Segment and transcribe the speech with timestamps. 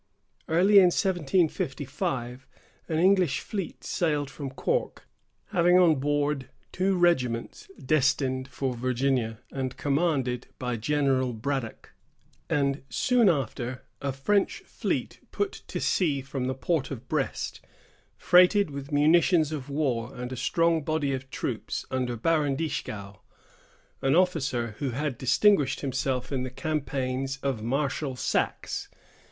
[0.47, 2.47] Early in 1755,
[2.89, 5.07] an English fleet sailed from Cork,
[5.49, 11.91] having on board two regiments destined for Virginia, and commanded by General Braddock;
[12.49, 17.61] and soon after, a French fleet put to sea from the port of Brest,
[18.17, 23.19] freighted with munitions of war and a strong body of troops under Baron Dieskau,
[24.01, 28.89] an officer who had distinguished himself in the campaigns of Marshal Saxe.